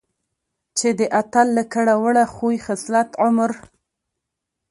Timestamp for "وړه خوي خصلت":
2.03-3.09